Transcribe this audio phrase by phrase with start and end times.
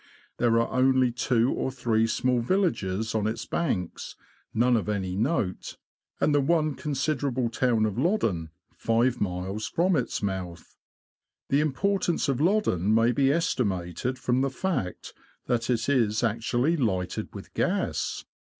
[0.39, 4.15] There are only two or three small villages on its banks
[4.51, 5.77] (none of any note),
[6.19, 10.75] and the one considerable town of Loddon, five miles from its mouth.
[11.49, 15.13] The im portance of Loddon may be estimated from the fact
[15.45, 18.25] that it is actually lighted with gas